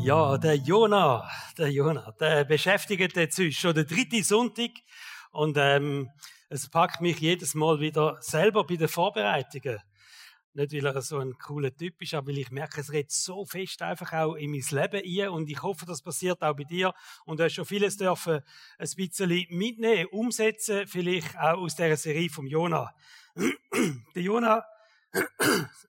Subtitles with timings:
[0.00, 4.70] Ja, der Jona, der Jona, der beschäftigt jetzt ist schon der dritte Sonntag
[5.32, 6.08] und ähm,
[6.48, 9.78] es packt mich jedes Mal wieder selber bei den Vorbereitungen.
[10.54, 13.44] Nicht, weil er so ein cooler Typ ist, aber weil ich merke, es redet so
[13.44, 16.94] fest einfach auch in mein Leben ein und ich hoffe, das passiert auch bei dir
[17.26, 18.40] und du hast schon vieles dürfen
[18.78, 22.94] ein bisschen mitnehmen, umsetzen, vielleicht auch aus dieser Serie vom Jona.
[24.14, 24.64] der Jona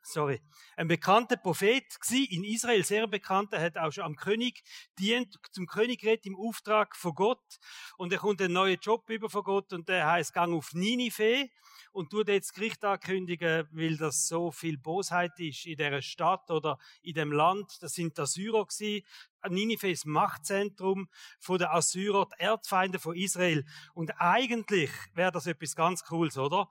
[0.02, 0.42] sorry,
[0.78, 4.64] ein bekannter Prophet in Israel, sehr bekannter, hat auch schon am König
[4.98, 7.60] dient, zum König redet im Auftrag von Gott
[7.98, 11.50] und er kommt einen neuen Job über von Gott und der heißt Gang auf Ninive
[11.92, 16.78] und tut jetzt Gericht ankündigen, weil das so viel Bosheit ist in der Stadt oder
[17.02, 17.78] in dem Land.
[17.82, 19.06] Das sind die Assyrer gewesen.
[19.48, 23.66] Ninive ist Machtzentrum von der Assyrer, die Erzfeinde von Israel.
[23.94, 26.70] Und eigentlich wäre das etwas ganz Cooles, oder?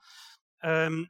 [0.62, 1.08] Ähm,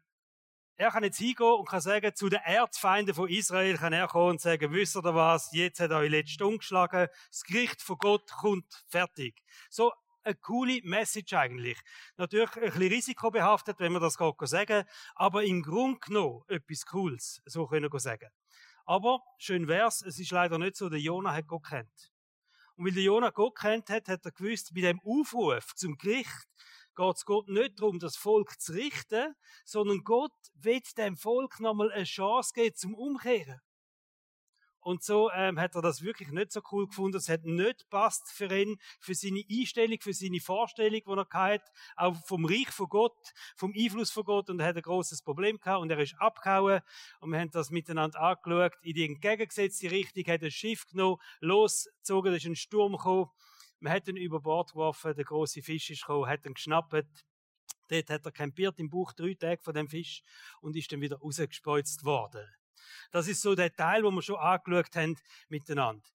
[0.78, 4.30] er kann jetzt hingehen und kann sagen, zu den Erzfeinden von Israel kann er kommen
[4.30, 8.30] und sagen, wisst ihr was, jetzt hat er euch letzte umgeschlagen, das Gericht von Gott
[8.30, 9.42] kommt fertig.
[9.68, 9.92] So
[10.22, 11.78] eine coole Message eigentlich.
[12.16, 14.84] Natürlich ein bisschen risikobehaftet, wenn man das gerade sagen
[15.16, 18.28] aber im Grunde genommen etwas Cooles, so können wir sagen.
[18.84, 22.12] Aber schön wär's, es ist leider nicht so, der Jonah hat Gott kennt.
[22.76, 26.46] Und weil der Jonah Gott kennt hat, hat er gewusst, bei dem Aufruf zum Gericht
[26.98, 31.92] geht es Gott nicht darum, das Volk zu richten, sondern Gott will dem Volk nochmal
[31.92, 33.60] eine Chance geben zum Umkehren.
[34.80, 37.18] Und so ähm, hat er das wirklich nicht so cool gefunden.
[37.18, 41.70] Es hat nicht passt für ihn, für seine Einstellung, für seine Vorstellung, die er hatte,
[41.96, 44.48] auch vom Reich von Gott, vom Einfluss von Gott.
[44.48, 46.80] Und er hat ein großes Problem gehabt und er ist abgehauen.
[47.20, 48.72] Und wir haben das miteinander angeschaut.
[48.82, 53.28] In die entgegengesetzte Richtung hat ein Schiff genommen, losgezogen, da ist ein Sturm gekommen.
[53.80, 57.24] Man hat ihn über Bord geworfen, der große Fisch ist gekommen, hat ihn geschnappt.
[57.88, 60.22] Dort hat er campiert im Buch drei Tage von dem Fisch
[60.60, 62.46] und ist dann wieder rausgespeuzt worden.
[63.10, 65.16] Das ist so der Teil, wo wir schon angeschaut haben
[65.48, 66.08] miteinander.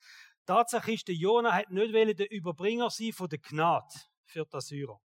[0.45, 3.94] Tatsache ist, der Jona hat nicht der Überbringer sein von der Gnade
[4.25, 5.00] für die Assyrer.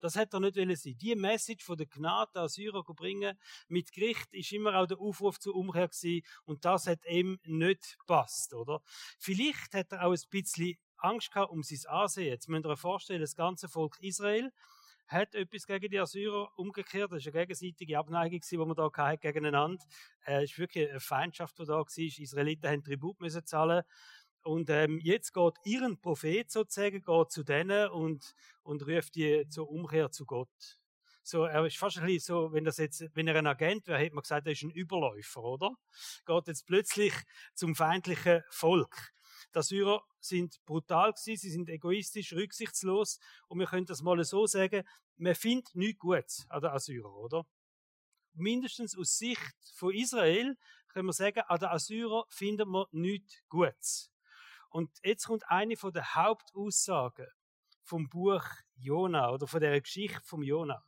[0.00, 0.98] Das hat er nicht wollen sein.
[0.98, 3.38] Die Message von der Gnade der Assyrer bringen
[3.68, 7.96] mit Gericht ist immer auch der Aufruf zur Umkehr gewesen und das hat ihm nicht
[8.06, 8.82] passt, oder?
[9.18, 12.28] Vielleicht hat er auch ein bisschen Angst gehabt um sein Ansehen.
[12.28, 14.52] Jetzt müsst ihr euch vorstellen, das ganze Volk Israel
[15.08, 17.12] hat etwas gegen die Assyrer umgekehrt.
[17.12, 19.84] Das war eine gegenseitige Abneigung, die man da hatte gegeneinander.
[20.24, 21.86] Äh, es war wirklich eine Feindschaft, die da war.
[21.96, 23.82] Die Israeliten haben Tribut müssen zahlen.
[24.42, 29.68] Und ähm, jetzt geht ihren Prophet sozusagen geht zu denen und, und ruft die zur
[29.68, 30.78] Umkehr zu Gott.
[31.24, 33.98] So, er ist fast ein bisschen so, wenn das jetzt, wenn er ein Agent wäre,
[33.98, 35.74] hätte man gesagt, er ist ein Überläufer, oder?
[36.24, 37.12] Geht jetzt plötzlich
[37.54, 39.12] zum feindlichen Volk.
[39.54, 43.18] Die Assyrer sind brutal gewesen, sie sind egoistisch, rücksichtslos
[43.48, 44.84] und wir können das mal so sagen,
[45.16, 47.46] man findet nichts Gutes an den Assyrer, oder?
[48.34, 50.56] Mindestens aus Sicht von Israel
[50.88, 54.12] können wir sagen, an den Assyrer findet man nichts Gutes.
[54.68, 57.28] Und jetzt kommt eine von der Hauptaussagen
[57.82, 60.84] vom Buch Jona oder von der Geschichte vom Jona.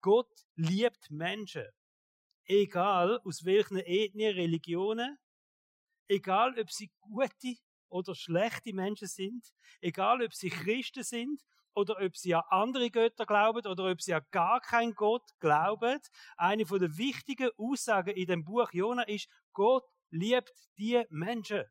[0.00, 1.66] Gott liebt Menschen,
[2.44, 5.18] egal aus welchen Ethnien, Religionen,
[6.08, 7.56] egal ob sie gute
[7.88, 9.46] oder schlechte Menschen sind,
[9.80, 11.42] egal ob sie Christen sind
[11.74, 16.00] oder ob sie an andere Götter glauben oder ob sie an gar keinen Gott glauben.
[16.36, 21.64] Eine von der wichtigen Aussagen in dem Buch Jona ist, Gott liebt die Menschen.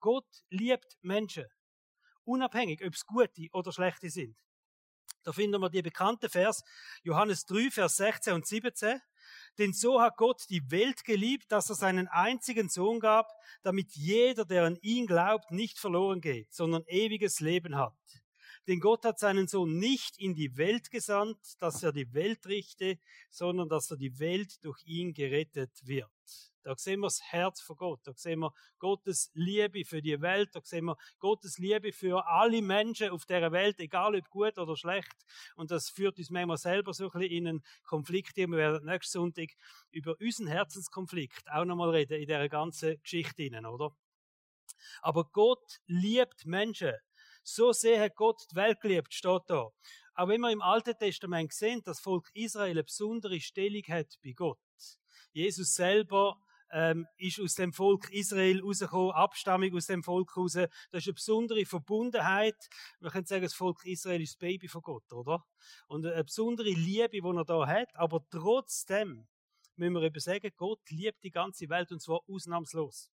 [0.00, 1.46] Gott liebt Menschen.
[2.24, 4.38] Unabhängig, ob es gute oder schlechte sind.
[5.24, 6.62] Da finden wir die bekannte Vers,
[7.02, 9.00] Johannes 3, Vers 16 und 17.
[9.58, 13.28] Denn so hat Gott die Welt geliebt, dass er seinen einzigen Sohn gab,
[13.62, 17.92] damit jeder, der an ihn glaubt, nicht verloren geht, sondern ewiges Leben hat.
[18.68, 22.98] Denn Gott hat seinen Sohn nicht in die Welt gesandt, dass er die Welt richte,
[23.30, 26.10] sondern dass er die Welt durch ihn gerettet wird.
[26.62, 28.00] Da sehen wir das Herz von Gott.
[28.04, 30.50] Da sehen wir Gottes Liebe für die Welt.
[30.52, 34.76] Da sehen wir Gottes Liebe für alle Menschen auf der Welt, egal ob gut oder
[34.76, 35.16] schlecht.
[35.56, 38.36] Und das führt uns manchmal selber so ein bisschen in einen Konflikt.
[38.36, 39.50] Wir werden nächsten Sonntag
[39.90, 43.96] über unseren Herzenskonflikt auch nochmal reden in dieser ganzen Geschichte, oder?
[45.00, 46.94] Aber Gott liebt Menschen.
[47.42, 49.70] So sehr hat Gott die Welt geliebt, steht da.
[50.14, 54.18] Auch wenn wir im Alten Testament sehen, dass das Volk Israel eine besondere Stellung hat
[54.22, 54.58] bei Gott.
[55.32, 56.36] Jesus selber
[56.70, 60.52] ähm, ist aus dem Volk Israel rausgekommen, Abstammung aus dem Volk raus.
[60.52, 62.56] Das ist eine besondere Verbundenheit.
[63.00, 65.44] Man könnte sagen, das Volk Israel ist das Baby von Gott, oder?
[65.86, 67.94] Und eine besondere Liebe, die er da hat.
[67.94, 69.26] Aber trotzdem
[69.76, 73.10] müssen wir eben sagen, Gott liebt die ganze Welt und zwar ausnahmslos.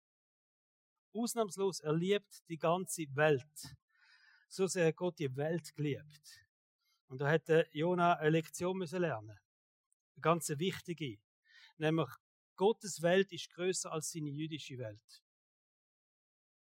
[1.14, 3.76] Ausnahmslos, er liebt die ganze Welt.
[4.48, 6.44] So sehr hat Gott die Welt geliebt.
[7.08, 9.38] Und da hätte Jona eine Lektion müssen lernen.
[10.16, 11.20] Eine ganz wichtige.
[11.78, 12.10] Nämlich,
[12.64, 15.22] Gottes Welt ist größer als seine jüdische Welt.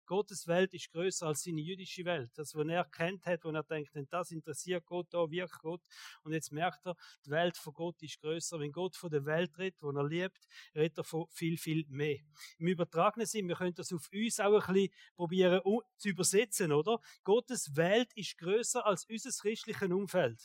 [0.05, 2.31] Gottes Welt ist größer als seine jüdische Welt.
[2.35, 5.81] Das, was er kennt hat, wo er denkt, das interessiert Gott, da wirkt Gott.
[6.23, 8.61] Und jetzt merkt er, die Welt von Gott ist größer.
[8.61, 12.19] Wenn Gott von der Welt redet, wo er liebt, redet er von viel, viel mehr.
[12.59, 15.61] Im übertragenen Sinn, wir können das auf uns auch ein bisschen probieren
[15.97, 17.01] zu übersetzen, oder?
[17.25, 20.39] Gottes Welt ist größer als unser christliches Umfeld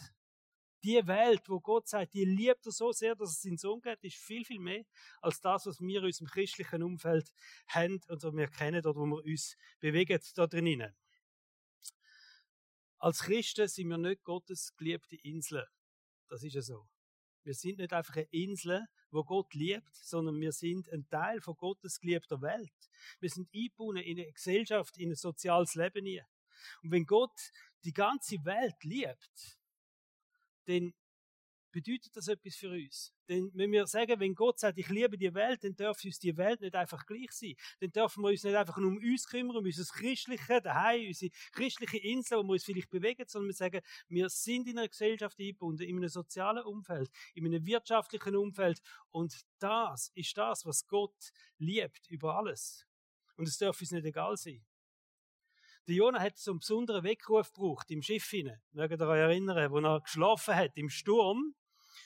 [0.85, 4.05] die Welt, wo Gott sagt, die liebt er so sehr, dass es seinen Sohn gibt,
[4.05, 4.85] ist viel, viel mehr
[5.23, 7.33] als das, was wir in unserem christlichen Umfeld
[7.69, 10.95] haben und was wir kennen oder wo wir uns bewegen da drinnen.
[12.99, 15.67] Als Christen sind wir nicht Gottes geliebte Insel.
[16.29, 16.87] Das ist ja so.
[17.43, 21.55] Wir sind nicht einfach eine Insel, wo Gott liebt, sondern wir sind ein Teil von
[21.57, 22.73] Gottes geliebter Welt.
[23.21, 26.27] Wir sind eingebunden in eine Gesellschaft, in ein soziales Leben hier.
[26.83, 27.39] Und wenn Gott
[27.85, 29.59] die ganze Welt liebt,
[30.67, 30.93] dann
[31.75, 33.13] bedeutet das etwas für uns.
[33.29, 36.37] Denn wenn wir sagen, wenn Gott sagt, ich liebe die Welt, dann darf uns die
[36.37, 37.55] Welt nicht einfach gleich sein.
[37.81, 41.33] Dann dürfen wir uns nicht einfach nur um uns kümmern, um unser christliche daheim, unsere
[41.53, 45.39] christliche Insel, wo wir uns vielleicht bewegen, sondern wir sagen, wir sind in einer Gesellschaft
[45.41, 48.81] eingebunden, in einem sozialen Umfeld, in einem wirtschaftlichen Umfeld.
[49.11, 52.87] Und das ist das, was Gott liebt über alles.
[53.37, 54.65] Und es darf uns nicht egal sein.
[55.87, 58.61] Der Jonah hat so einen besonderen Weckruf gebraucht im Schiff hinein.
[58.73, 61.55] Mögt ihr euch erinnern, wo er geschlafen hat im Sturm.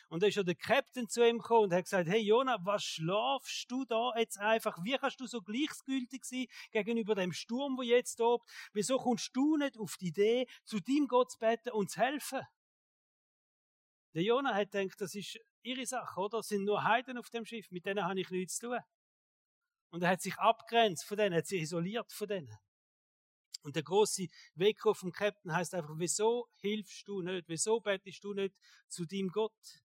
[0.08, 2.82] Und da ist ja der Captain zu ihm gekommen und hat gesagt, hey Jonah, was
[2.82, 4.78] schlafst du da jetzt einfach?
[4.82, 8.50] Wie kannst du so gleichgültig sein gegenüber dem Sturm, wo jetzt tobt?
[8.72, 12.40] Wieso kommst du nicht auf die Idee, zu deinem Gott zu beten und zu helfen?
[14.14, 16.38] Der Jonah hat gedacht, das ist ihre Sache, oder?
[16.38, 18.78] Es sind nur Heiden auf dem Schiff, mit denen habe ich nichts zu tun.
[19.90, 22.58] Und er hat sich abgrenzt von denen, hat sich isoliert von denen.
[23.62, 27.48] Und der große Weckruf vom Captain heißt einfach, wieso hilfst du nicht?
[27.48, 28.54] Wieso betest du nicht
[28.88, 29.82] zu deinem Gott?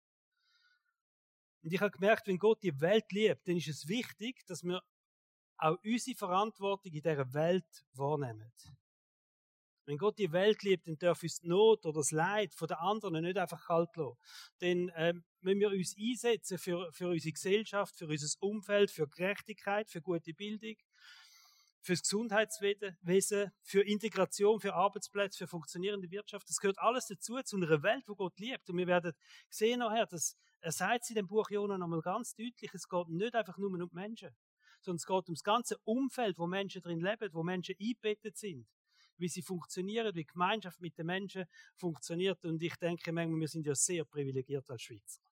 [1.62, 4.82] Und ich habe gemerkt, wenn Gott die Welt liebt, dann ist es wichtig, dass wir
[5.58, 8.52] auch unsere Verantwortung in dieser Welt wahrnehmen.
[9.86, 12.76] Wenn Gott die Welt liebt, dann darf uns die Not oder das Leid von den
[12.76, 14.18] anderen nicht einfach kalt lassen.
[14.60, 19.88] Denn ähm, wenn wir uns einsetzen für, für unsere Gesellschaft, für unser Umfeld, für Gerechtigkeit,
[19.88, 20.74] für gute Bildung,
[21.86, 26.48] fürs Gesundheitswesen, für Integration, für Arbeitsplätze, für funktionierende Wirtschaft.
[26.48, 28.68] Das gehört alles dazu, zu einer Welt, wo Gott liebt.
[28.68, 29.12] Und wir werden
[29.48, 33.36] sehen nachher, dass er sagt in dem Buch Jonah nochmal ganz deutlich, es geht nicht
[33.36, 34.34] einfach nur um Menschen,
[34.80, 38.66] sondern es geht um das ganze Umfeld, wo Menschen drin leben, wo Menschen eingebettet sind,
[39.16, 41.44] wie sie funktionieren, wie Gemeinschaft mit den Menschen
[41.76, 42.44] funktioniert.
[42.44, 45.22] Und ich denke manchmal, wir sind ja sehr privilegiert als Schweizer.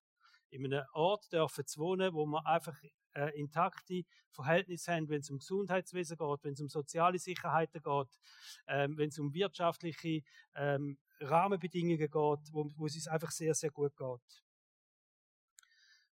[0.50, 2.80] In einem Ort dürfen zu wohnen, wo man einfach
[3.14, 8.18] äh, intakte Verhältnisse haben, wenn es um Gesundheitswesen geht, wenn es um soziale Sicherheiten geht,
[8.66, 10.22] ähm, wenn es um wirtschaftliche
[10.54, 14.44] ähm, Rahmenbedingungen geht, wo, wo es uns einfach sehr, sehr gut geht.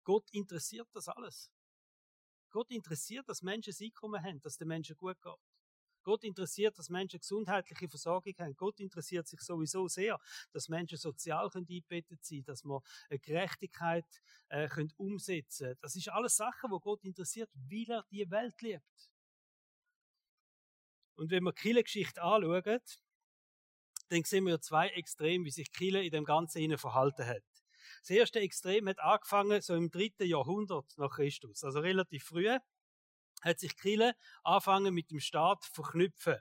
[0.04, 1.50] Gott interessiert das alles.
[2.50, 5.47] Gott interessiert, dass Menschen ein Einkommen haben, dass den Menschen gut geht.
[6.08, 8.56] Gott interessiert, dass Menschen gesundheitliche Versorgung haben.
[8.56, 10.18] Gott interessiert sich sowieso sehr,
[10.52, 14.06] dass Menschen sozial eingebettet sein dass wir Gerechtigkeit
[14.48, 19.10] äh, können umsetzen Das ist alles Sachen, wo Gott interessiert, weil er die Welt liebt.
[21.16, 22.80] Und wenn wir die Geschichte anschauen,
[24.08, 27.44] dann sehen wir zwei Extreme, wie sich Kille in dem Ganzen verhalten hat.
[28.00, 32.48] Das erste Extrem hat angefangen so im dritten Jahrhundert nach Christus, also relativ früh
[33.42, 36.36] hat sich Kille angefangen mit dem Staat verknüpfen.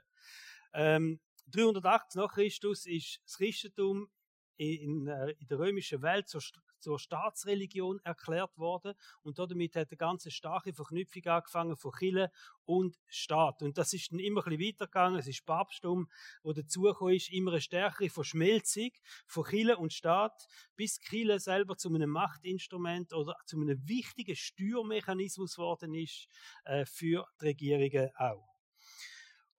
[0.72, 4.10] Ähm, 380 nach Christus ist das Christentum
[4.56, 6.42] in, äh, in der römischen Welt zur,
[6.80, 12.30] zur Staatsreligion erklärt worden und damit hat eine ganz starke Verknüpfung angefangen von Kirche
[12.64, 13.62] und Staat.
[13.62, 15.18] Und das ist dann immer ein bisschen weitergegangen.
[15.18, 16.08] Es ist Papsttum,
[16.42, 18.90] wo dazugekommen ist, immer eine stärkere Verschmelzung
[19.26, 25.56] von Kirche und Staat, bis Kirche selber zu einem Machtinstrument oder zu einem wichtigen Steuermechanismus
[25.56, 26.26] geworden ist
[26.64, 28.57] äh, für die Regierungen auch.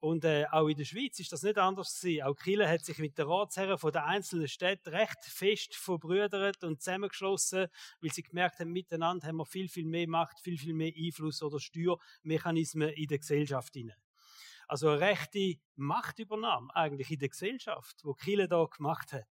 [0.01, 2.23] Und äh, auch in der Schweiz ist das nicht anders gewesen.
[2.23, 6.81] Auch Kiel hat sich mit den Ratsherren von den einzelnen Städten recht fest verbrüdert und
[6.81, 7.67] zusammengeschlossen,
[7.99, 11.43] weil sie gemerkt haben, miteinander haben wir viel, viel mehr Macht, viel, viel mehr Einfluss
[11.43, 13.97] oder Steuermechanismen in der Gesellschaft hinein.
[14.69, 19.27] Also eine rechte Machtübernahme eigentlich in der Gesellschaft, wo Kiel da gemacht hat.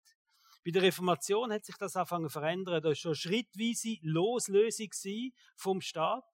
[0.67, 2.83] Bei der Reformation hat sich das angefangen zu verändern.
[2.83, 4.91] Da war schon schrittweise Loslösung
[5.55, 6.25] vom Staat.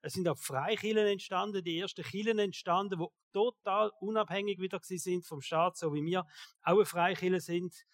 [0.00, 5.42] Es sind auch Freikirchen entstanden, die ersten Kirchen entstanden, die total unabhängig wieder sind vom
[5.42, 6.26] Staat, so wie wir
[6.62, 7.84] auch Freikirche sind.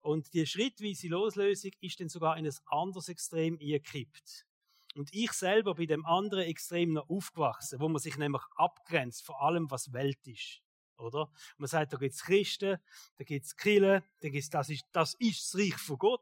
[0.00, 4.46] Und die schrittweise Loslösung ist dann sogar in ein anderes Extrem eingekippt.
[4.94, 9.34] Und ich selber bin dem anderen Extrem noch aufgewachsen, wo man sich nämlich abgrenzt von
[9.40, 10.62] allem, was Welt ist
[11.02, 11.30] oder?
[11.58, 12.78] Man sagt, da gibt's Christen,
[13.16, 16.20] da gibt's Kirchen, da gibt's, das ist, das ist das Reich von Gott,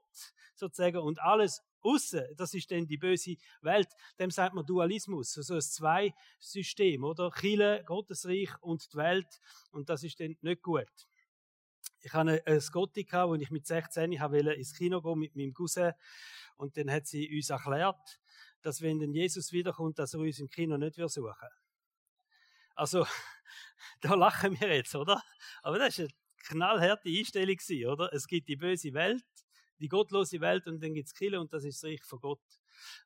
[0.54, 3.88] sozusagen, und alles Aussen, das ist dann die böse Welt.
[4.18, 7.30] Dem sagt man Dualismus, so ein Zwei-System, oder?
[7.30, 9.40] Chile, Gottesreich und die Welt.
[9.70, 10.88] Und das ist dann nicht gut.
[12.02, 15.92] Ich hatte eine Scotty, wo ich mit 16 ins Kino gehen mit meinem Cousin.
[16.56, 18.20] Und dann hat sie uns erklärt,
[18.62, 21.36] dass wenn denn Jesus wiederkommt, dass er uns im Kino nicht suchen wird.
[22.74, 23.06] Also,
[24.00, 25.22] da lachen wir jetzt, oder?
[25.62, 26.08] Aber das ist eine
[26.46, 28.12] knallharte Einstellung oder?
[28.12, 29.24] Es gibt die böse Welt,
[29.78, 32.40] die gottlose Welt und dann gibt es Kille und das ist das Reich von Gott.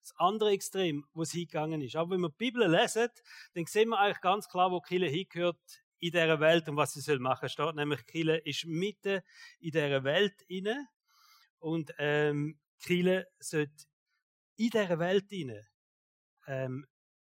[0.00, 1.96] Das andere Extrem, wo es hingegangen ist.
[1.96, 3.08] Aber wenn wir die Bibel lesen,
[3.54, 5.58] dann sehen wir eigentlich ganz klar, wo Kille hingehört
[5.98, 7.74] in dieser Welt und was sie soll machen steht.
[7.74, 9.22] Nämlich Kille ist mitten
[9.60, 10.86] in dieser Welt inne
[11.58, 13.84] und ähm, Kille sollte
[14.56, 15.66] in dieser Welt inne
[16.46, 16.86] ähm,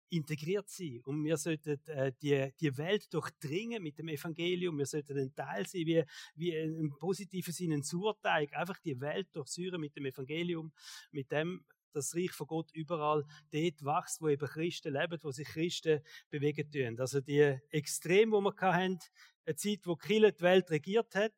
[0.10, 1.02] integriert sein.
[1.04, 4.78] Und wir sollten äh, die, die Welt durchdringen mit dem Evangelium.
[4.78, 6.04] Wir sollten ein Teil sein, wie,
[6.36, 8.54] wie im positiven Sinne ein Surteig.
[8.54, 10.72] Einfach die Welt durchsäuren mit dem Evangelium,
[11.12, 15.48] mit dem das Reich von Gott überall dort wächst, wo eben Christen leben, wo sich
[15.48, 17.00] Christen bewegen tun.
[17.00, 19.00] Also die Extrem, wo wir hatten,
[19.46, 21.34] eine Zeit, wo Kirche die Welt regiert hat,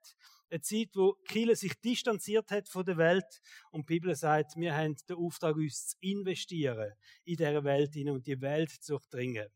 [0.50, 3.42] eine Zeit, wo Kirche sich distanziert hat von der Welt
[3.72, 6.94] und die Bibel sagt, wir haben den Auftrag, uns zu investieren
[7.26, 9.48] in dieser Welt und die Welt zu durchdringen.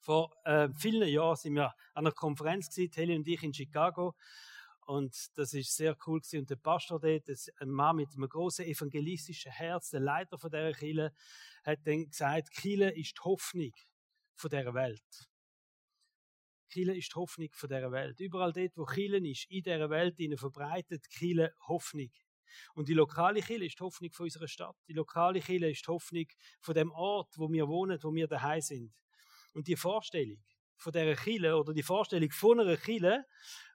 [0.00, 4.14] Vor äh, vielen Jahren sind wir an einer Konferenz gewesen, Heli und ich in Chicago
[4.86, 6.40] und das ist sehr cool gewesen.
[6.40, 7.28] Und der Pastor dort,
[7.60, 11.12] ein Mann mit einem großen evangelistischen Herz, der Leiter von dieser Kirche,
[11.64, 13.72] hat dann gesagt, Kirche ist die Hoffnung
[14.34, 15.31] von dieser Welt.
[16.72, 18.18] Kirche ist die Hoffnung von dieser Welt.
[18.20, 22.10] Überall dort, wo Kirche ist, in dieser Welt, verbreitet Kirche Hoffnung.
[22.74, 24.76] Und die lokale Kirche ist die Hoffnung von unserer Stadt.
[24.88, 26.26] Die lokale Kirche ist die Hoffnung
[26.60, 28.92] von dem Ort, wo wir wohnen, wo wir daheim sind.
[29.52, 30.42] Und die Vorstellung
[30.76, 33.24] von dieser Kirche oder die Vorstellung von einer Kirche,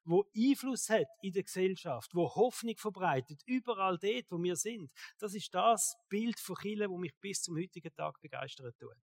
[0.04, 5.34] wo Einfluss hat in der Gesellschaft, wo Hoffnung verbreitet, überall dort, wo wir sind, das
[5.34, 8.98] ist das Bild von Kirche, wo mich bis zum heutigen Tag begeistert tut.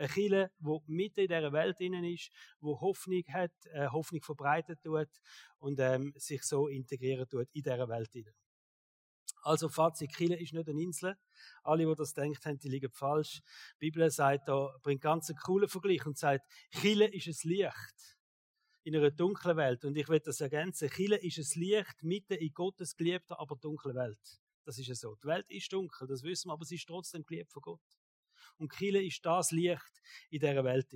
[0.00, 4.78] Eine Kirche, die mitten in dieser Welt innen ist, wo Hoffnung hat, äh, Hoffnung verbreitet
[4.82, 5.10] tut
[5.58, 8.32] und ähm, sich so integrieren tut in dieser Welt innen.
[9.42, 11.16] Also Fazit, Kirche ist nicht eine Insel.
[11.62, 13.42] Alle, die das denken haben, die liegen falsch.
[13.74, 18.16] Die Bibel sagt da, bringt ganz einen coolen Vergleich und sagt, Kirche ist ein Licht
[18.84, 19.84] in einer dunklen Welt.
[19.84, 20.88] Und ich will das ergänzen.
[20.88, 24.40] Kirche ist ein Licht mitten in Gottes geliebter, aber dunklen Welt.
[24.64, 25.14] Das ist ja so.
[25.16, 27.99] Die Welt ist dunkel, das wissen wir, aber sie ist trotzdem geliebt von Gott
[28.60, 30.86] und Kirche ist das Licht in dieser Welt.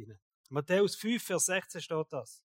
[0.51, 2.45] Matthäus 5, Vers 16 steht das.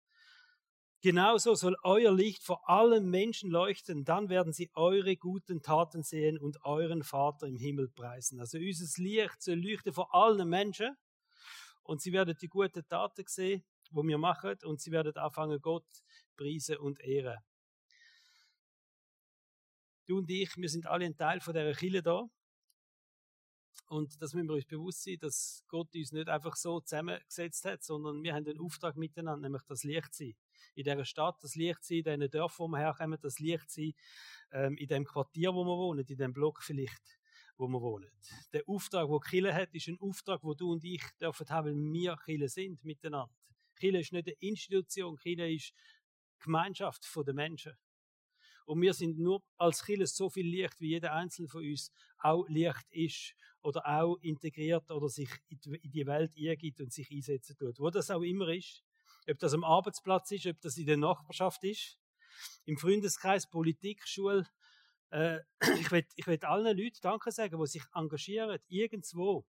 [1.02, 6.38] Genauso soll euer Licht vor allen Menschen leuchten, dann werden sie eure guten Taten sehen
[6.38, 8.40] und euren Vater im Himmel preisen.
[8.40, 10.98] Also unser Licht soll leuchten vor allen Menschen
[11.84, 15.86] und sie werden die guten Taten sehen, wo wir machen und sie werden anfangen Gott
[16.36, 17.38] preisen und ehren.
[20.08, 22.28] Du und ich, wir sind alle ein Teil von dieser Kirche da
[23.88, 27.84] und das müssen wir uns bewusst sein, dass Gott uns nicht einfach so zusammengesetzt hat,
[27.84, 30.36] sondern wir haben einen Auftrag miteinander, nämlich das Licht sein.
[30.74, 33.94] In dieser Stadt, das Licht sein, in diesen Dörfern, wo wir herkommen, das Licht sein,
[34.52, 37.20] ähm, in dem Quartier, wo wir wohnen, in dem Block vielleicht,
[37.58, 38.10] wo wir wohnen.
[38.54, 41.94] Der Auftrag, wo Kille hat, ist ein Auftrag, wo du und ich dürfen haben, weil
[41.94, 43.34] wir Kille sind miteinander.
[43.76, 45.74] Kille ist nicht eine Institution, Kille ist
[46.40, 47.74] Gemeinschaft der Menschen.
[48.66, 52.48] Und wir sind nur als Kirche so viel Licht, wie jeder einzelne von uns auch
[52.48, 57.80] Licht ist oder auch integriert oder sich in die Welt eingibt und sich einsetzen tut.
[57.80, 58.84] Wo das auch immer ist.
[59.30, 61.98] Ob das am Arbeitsplatz ist, ob das in der Nachbarschaft ist,
[62.66, 64.48] im Freundeskreis, Politik, Schule.
[65.10, 65.40] Äh,
[65.80, 69.46] ich will, ich will allen Leuten Danke sagen, die sich engagieren, irgendwo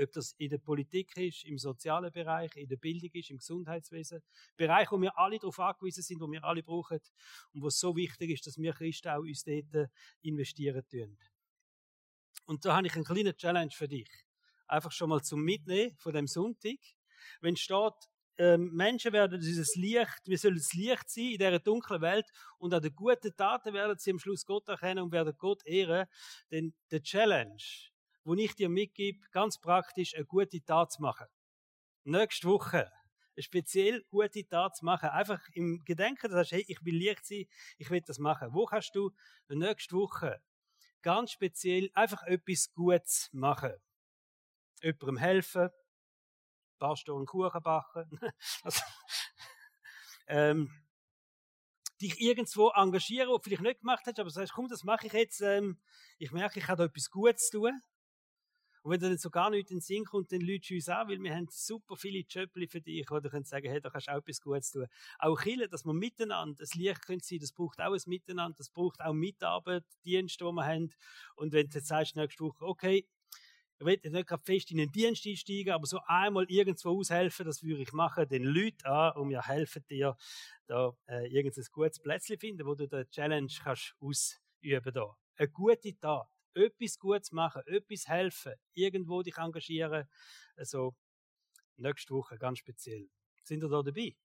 [0.00, 4.22] ob das in der Politik ist, im sozialen Bereich, in der Bildung ist, im Gesundheitswesen.
[4.56, 7.00] Bereich, wo wir alle darauf angewiesen sind, wo wir alle brauchen
[7.52, 9.90] und wo es so wichtig ist, dass wir Christen auch uns dort
[10.22, 11.18] investieren tun.
[12.46, 14.10] Und da habe ich einen kleinen Challenge für dich.
[14.66, 16.78] Einfach schon mal zum Mitnehmen von dem Sonntag.
[17.40, 17.94] Wenn steht,
[18.38, 22.26] ähm, Menschen werden dieses Licht, wir sollen das Licht sein in dieser dunklen Welt
[22.58, 26.06] und an den guten Taten werden sie am Schluss Gott erkennen und werden Gott ehren.
[26.50, 27.62] Denn der Challenge
[28.24, 31.26] wo ich dir mitgebe, ganz praktisch eine gute Tat zu machen.
[32.04, 32.90] Nächste Woche
[33.34, 35.08] eine speziell gute Tat zu machen.
[35.08, 37.46] Einfach im Gedenken, dass du sagst, hey, ich will Licht sein,
[37.78, 38.48] ich will das machen.
[38.52, 39.10] Wo kannst du
[39.48, 40.42] nächste Woche
[41.02, 43.72] ganz speziell einfach etwas Gutes machen?
[44.82, 48.10] Jemandem helfen, ein paar Stunden Kuchen backen,
[48.62, 48.82] also,
[50.26, 50.70] ähm,
[52.00, 55.06] dich irgendwo engagieren, was du vielleicht nicht gemacht hast, aber du sagst, komm, das mache
[55.06, 55.80] ich jetzt, ähm,
[56.18, 57.80] ich merke, ich habe da etwas Gutes zu tun.
[58.82, 61.08] Und wenn dir dann so gar nicht in den Sinn kommt, dann lütst uns an,
[61.08, 64.12] weil wir haben super viele Jobs für dich, du kannst sagen, hey, da kannst du
[64.12, 64.86] auch etwas Gutes tun.
[65.20, 69.00] Auch Chile, dass wir miteinander, das Licht können das braucht auch ein Miteinander, das braucht
[69.00, 70.90] auch Mitarbeit, Dienste, die wir haben.
[71.36, 73.06] Und wenn du jetzt sagst, nächste Woche, okay,
[73.78, 77.62] ich will nicht gerade fest in den Dienst einsteigen, aber so einmal irgendwo aushelfen, das
[77.62, 80.16] würde ich machen, den Leuten an und wir helfen dir,
[80.66, 85.16] da äh, irgendein gutes Plätzchen finden, wo du den Challenge kannst ausüben da.
[85.36, 90.08] Eine gute Tat etwas Gutes machen, etwas helfen, irgendwo dich engagieren.
[90.56, 90.94] Also,
[91.76, 93.08] nächste Woche ganz speziell.
[93.44, 94.16] Sind ihr da dabei?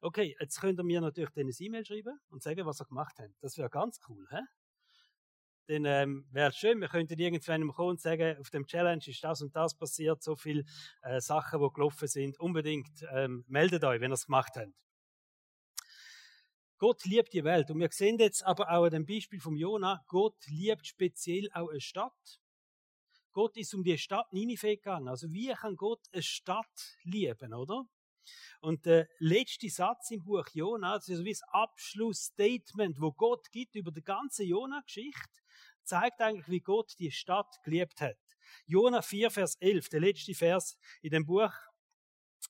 [0.00, 3.16] Okay, jetzt könnt ihr mir natürlich dann ein E-Mail schreiben und sagen, was ihr gemacht
[3.18, 3.32] habt.
[3.40, 4.40] Das wäre ganz cool, hä?
[5.68, 9.24] Dann ähm, wäre es schön, wir könnten irgendwann kommen und sagen, auf dem Challenge ist
[9.24, 10.62] das und das passiert, so viele
[11.02, 12.38] äh, Sachen, die gelaufen sind.
[12.38, 14.72] Unbedingt ähm, meldet euch, wenn ihr es gemacht habt.
[16.78, 17.70] Gott liebt die Welt.
[17.70, 21.68] Und wir sehen jetzt aber auch an dem Beispiel vom Jona, Gott liebt speziell auch
[21.68, 22.40] eine Stadt.
[23.32, 25.08] Gott ist um die Stadt Ninive gegangen.
[25.08, 27.84] Also wie kann Gott eine Stadt lieben, oder?
[28.60, 33.74] Und der letzte Satz im Buch Jona, das ist wie das Abschlussstatement, wo Gott gibt
[33.74, 35.40] über die ganze Jona-Geschichte,
[35.84, 38.18] zeigt eigentlich, wie Gott die Stadt geliebt hat.
[38.66, 41.52] Jona 4, Vers 11, der letzte Vers in dem Buch,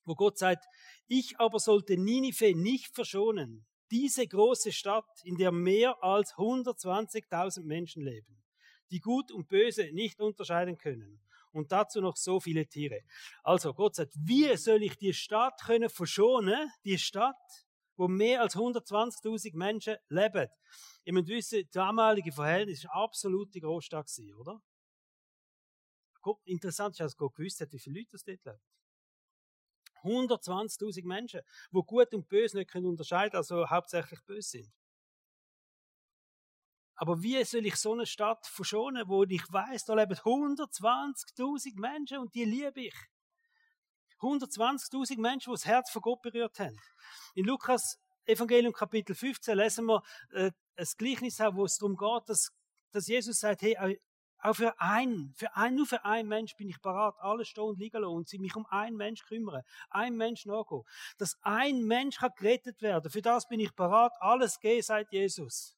[0.04, 0.64] wo Gott sagt,
[1.06, 8.02] ich aber sollte Ninive nicht verschonen, diese große Stadt, in der mehr als 120.000 Menschen
[8.02, 8.43] leben,
[8.90, 11.21] die Gut und Böse nicht unterscheiden können.
[11.52, 13.00] Und dazu noch so viele Tiere.
[13.43, 17.35] Also Gott sagt, wie soll ich die Stadt können verschonen, die Stadt,
[17.97, 20.49] wo mehr als 120.000 Menschen leben?
[21.05, 24.61] Ihr müsst wissen, das damalige Verhältnis war absolute Großstadt, oder?
[26.45, 28.59] Interessant ist, dass Gott gewusst hat, wie viele Leute das dort leben.
[30.03, 34.73] 120.000 Menschen, wo gut und böse nicht können unterscheiden, also hauptsächlich böse sind.
[36.97, 42.19] Aber wie soll ich so eine Stadt verschonen, wo ich weiß, da leben 120.000 Menschen
[42.19, 42.95] und die liebe ich.
[44.21, 46.81] 120.000 Menschen, die das Herz von Gott berührt haben.
[47.35, 52.50] In Lukas Evangelium Kapitel 15 lesen wir äh, ein Gleichnis, wo es darum geht, dass,
[52.93, 54.00] dass Jesus sagt, hey,
[54.47, 57.81] auch für einen, für einen, nur für einen Mensch bin ich parat, alles stehen und
[57.81, 60.83] liegen lassen und sie mich um einen Mensch kümmern, einen Mensch nachgehen.
[61.19, 65.77] Dass ein Mensch kann gerettet werden, für das bin ich parat, alles gehen, sagt Jesus.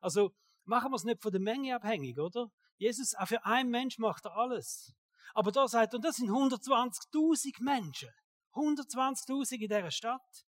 [0.00, 0.34] Also,
[0.64, 2.50] machen wir es nicht von der Menge abhängig, oder?
[2.78, 4.92] Jesus, auch für einen Mensch macht er alles.
[5.32, 8.08] Aber da sagt er, und das sind 120.000 Menschen.
[8.54, 10.46] 120.000 in dieser Stadt.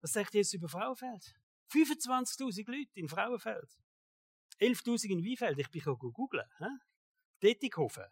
[0.00, 1.34] Was sagt Jesus über Frauenfeld?
[1.74, 3.68] 25.000 Leute in Frauenfeld.
[4.60, 5.58] 11.000 in Weinfeld.
[5.58, 6.44] Ich bin googeln.
[7.42, 8.04] Dettighofen.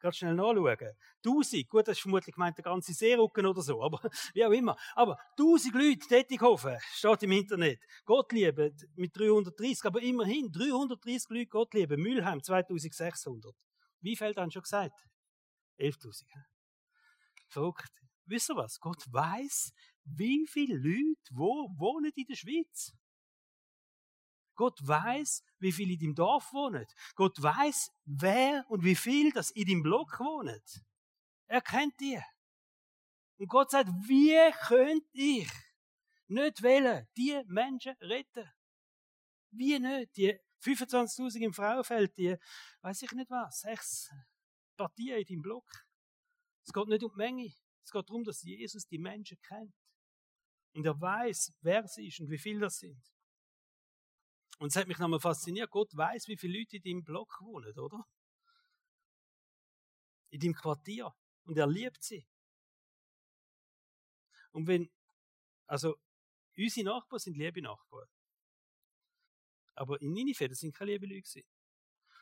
[0.00, 0.96] Ganz schnell nachschauen.
[1.24, 4.00] 1000, gut, das ist vermutlich gemeint der ganze Seerücken oder so, aber
[4.34, 4.76] wie auch immer.
[4.94, 7.80] Aber 1000 Leute, Dettighofen, steht im Internet.
[8.04, 11.96] Gottliebe mit 330, aber immerhin 330 Leute Gottliebe.
[11.96, 13.54] Mülheim 2600.
[14.00, 15.08] Wie fällt dann schon gesagt?
[15.78, 16.24] 11.000.
[17.48, 17.90] Verrückt.
[18.26, 18.78] Wisst ihr was?
[18.78, 19.72] Gott weiß,
[20.16, 22.92] wie viele Leute wo wohnen in der Schweiz.
[24.54, 26.84] Gott weiß, wie viele in deinem Dorf wohnen.
[27.14, 30.60] Gott weiß, wer und wie viel das in deinem Block wohnen.
[31.46, 32.20] Er kennt die.
[33.38, 35.48] Und Gott sagt, wie könnt ich
[36.26, 38.50] nicht wählen, die Menschen retten?
[39.50, 40.16] Wie nicht?
[40.16, 42.36] Die 25.000 im Frauenfeld, die,
[42.82, 44.10] weiß ich nicht was, sechs
[44.76, 45.70] Partien in deinem Block.
[46.64, 47.54] Es geht nicht um die Menge.
[47.84, 49.72] Es geht darum, dass Jesus die Menschen kennt.
[50.78, 53.02] Und er weiß, wer sie ist und wie viele das sind.
[54.60, 55.72] Und es hat mich nochmal fasziniert.
[55.72, 58.04] Gott weiß, wie viele Leute in deinem Block wohnen, oder?
[60.30, 61.12] In deinem Quartier.
[61.46, 62.24] Und er liebt sie.
[64.52, 64.88] Und wenn,
[65.66, 65.96] also,
[66.56, 68.06] unsere Nachbarn sind liebe Nachbarn.
[69.74, 71.42] Aber in Ninive, das sind keine liebe Leute.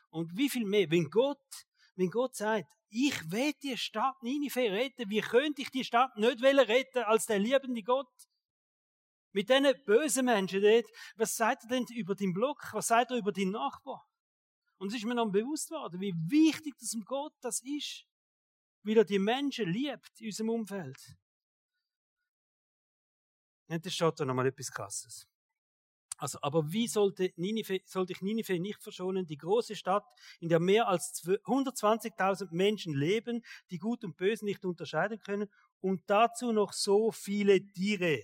[0.09, 5.11] Und wie viel mehr, wenn Gott, wenn Gott sagt, ich will die Stadt Ninive retten,
[5.11, 8.26] wie könnte ich die Stadt nicht retten als der liebende Gott?
[9.37, 12.69] Mit diesen bösen Menschen dort, was sagt er denn über den Block?
[12.73, 14.03] Was sagt er über den Nachbar?
[14.79, 18.07] Und es ist mir noch bewusst worden, wie wichtig das um Gott das ist.
[18.81, 20.97] Wie er die Menschen liebt in unserem Umfeld.
[23.67, 25.27] Und da steht da nochmal etwas Krasses.
[26.17, 29.27] Also, aber wie sollte, Ninive, sollte ich Ninive nicht verschonen?
[29.27, 30.07] Die große Stadt,
[30.39, 35.47] in der mehr als 120.000 Menschen leben, die Gut und Böse nicht unterscheiden können
[35.79, 38.23] und dazu noch so viele Tiere.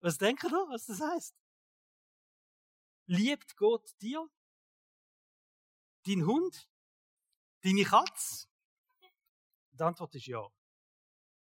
[0.00, 1.34] Was denkt ihr, was das heißt?
[3.06, 4.26] Liebt Gott dir?
[6.06, 6.68] Dein Hund?
[7.62, 8.46] Deine Katze?
[9.72, 10.46] Die Antwort ist ja.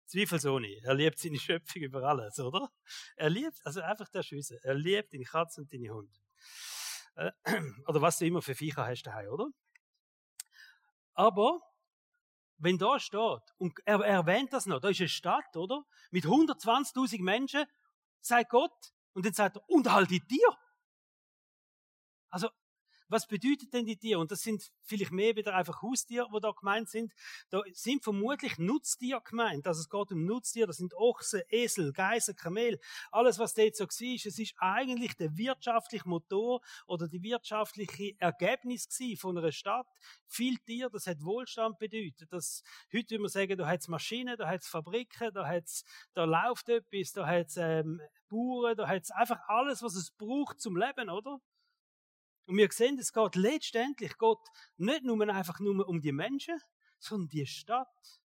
[0.06, 0.80] Zweifelsohne.
[0.82, 2.70] Er liebt seine Schöpfung über alles, oder?
[3.16, 4.58] Er liebt, also einfach der Schüsse.
[4.62, 6.18] Er liebt deine Katze und deine Hund.
[7.16, 7.32] Äh,
[7.86, 9.48] oder was du immer für Viecher hast daheim, oder?
[11.12, 11.60] Aber
[12.56, 15.84] wenn da steht, und er erwähnt das noch, da ist eine Stadt, oder?
[16.10, 17.64] Mit 120.000 Menschen,
[18.20, 20.48] sagt Gott, und dann sagt er, unterhalte dir.
[22.30, 22.50] Also,
[23.08, 24.20] was bedeutet denn die Tiere?
[24.20, 27.12] Und das sind vielleicht mehr wieder einfach Haustiere, die da gemeint sind.
[27.50, 29.66] Da sind vermutlich Nutztiere gemeint.
[29.66, 30.66] Also es geht um Nutztiere.
[30.66, 32.78] Das sind Ochsen, Esel, Geiser, Kamel.
[33.10, 38.88] Alles, was dort so war, es ist eigentlich der wirtschaftliche Motor oder die wirtschaftliche Ergebnis
[39.18, 39.86] von einer Stadt.
[40.26, 42.30] Viel Tier, das hat Wohlstand bedeutet.
[42.30, 45.84] Das, heute würde man sagen, da hat es Maschinen, da hat es Fabriken, da hat's,
[46.14, 50.10] da läuft etwas, da hat es ähm, Bauern, da hat es einfach alles, was es
[50.10, 51.40] braucht zum Leben, oder?
[52.48, 54.40] Und wir sehen, es geht letztendlich Gott
[54.78, 56.58] nicht nur einfach nur um die Menschen,
[56.98, 58.22] sondern die Stadt.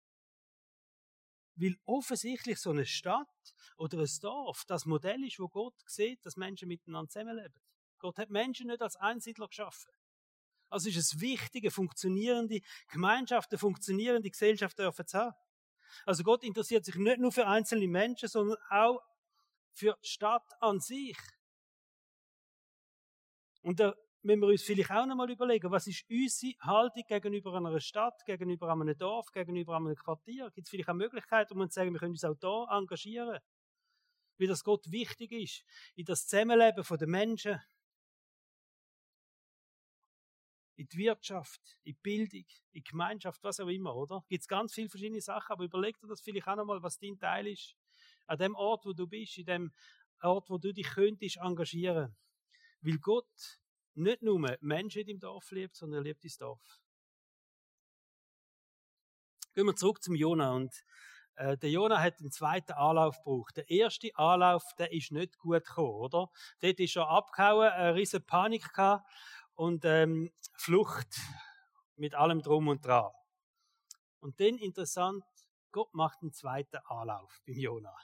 [1.55, 3.29] Weil offensichtlich so eine Stadt
[3.77, 7.61] oder ein Dorf das Modell ist, wo Gott sieht, dass Menschen miteinander zusammenleben.
[7.99, 9.93] Gott hat Menschen nicht als Einsiedler geschaffen.
[10.71, 15.37] Also ist es wichtig, eine funktionierende Gemeinschaft, eine funktionierende Gesellschaft dürfen zu haben.
[16.07, 18.99] Also Gott interessiert sich nicht nur für einzelne Menschen, sondern auch
[19.75, 21.19] für die Stadt an sich.
[23.61, 23.95] Und der
[24.27, 28.25] müssen wir uns vielleicht auch noch mal überlegen, was ist unsere Haltung gegenüber einer Stadt,
[28.27, 30.51] gegenüber einem Dorf, gegenüber einem Quartier?
[30.51, 33.39] Gibt es vielleicht auch Möglichkeiten, um zu sagen, wir können uns auch da engagieren?
[34.39, 37.61] Wie das Gott wichtig ist, in das Zusammenleben der Menschen,
[40.77, 44.23] in die Wirtschaft, in die Bildung, in die Gemeinschaft, was auch immer, oder?
[44.29, 46.99] Gibt es ganz viele verschiedene Sachen, aber überleg dir das vielleicht auch noch mal, was
[46.99, 47.75] dein Teil ist.
[48.27, 49.73] An dem Ort, wo du bist, in dem
[50.21, 52.15] Ort, wo du dich könntest engagieren.
[52.83, 53.61] Weil Gott
[53.97, 56.81] nicht nur Menschen deinem Dorf liebt, sondern er liebt dein Dorf.
[59.55, 60.85] Gehen wir zurück zum Jona und
[61.37, 63.57] äh, der Jona hat einen zweiten Anlauf gebraucht.
[63.57, 66.31] Der erste Anlauf, der ist nicht gut gekommen, oder?
[66.61, 69.11] Dort ist er abgehauen, eine riesige Panik gehabt
[69.55, 71.19] und ähm, Flucht
[71.97, 73.11] mit allem drum und dran.
[74.21, 75.25] Und dann interessant,
[75.73, 77.95] Gott macht einen zweiten Anlauf beim Jona.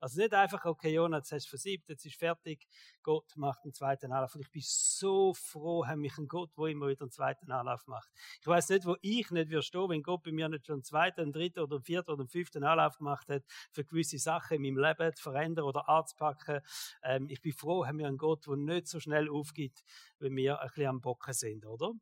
[0.00, 2.66] Also nicht einfach, okay, Jonas, jetzt hast du versiebt, jetzt ist fertig.
[3.02, 4.34] Gott macht einen zweiten Anlauf.
[4.34, 7.86] Und ich bin so froh, haben mich ein Gott, wo immer wieder einen zweiten Anlauf
[7.86, 8.08] macht.
[8.40, 10.84] Ich weiß nicht, wo ich nicht würde stehen, wenn Gott bei mir nicht schon einen
[10.84, 14.62] zweiten, einen dritten oder einen vierten oder einen fünften Anlauf gemacht hat, für gewisse Sachen
[14.62, 16.60] in meinem Leben zu verändern oder anzupacken.
[17.02, 19.82] Ähm, ich bin froh, haben wir einen Gott, der nicht so schnell aufgibt,
[20.18, 21.92] wenn wir ein bisschen am Bocken sind, oder?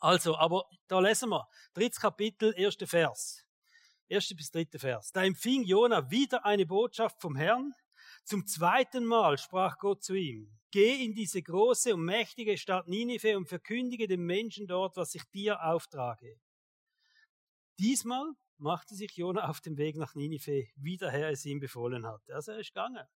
[0.00, 1.48] Also, aber da lesen wir.
[1.72, 3.42] Drittes Kapitel, erster Vers.
[4.08, 5.12] Erste bis dritte Vers.
[5.12, 7.72] Da empfing Jona wieder eine Botschaft vom Herrn.
[8.24, 13.36] Zum zweiten Mal sprach Gott zu ihm, geh in diese große und mächtige Stadt Ninive
[13.36, 16.38] und verkündige den Menschen dort, was ich dir auftrage.
[17.78, 22.06] Diesmal machte sich Jona auf dem Weg nach Ninive, wie der Herr es ihm befohlen
[22.06, 22.34] hatte.
[22.34, 23.06] Also er ist gegangen.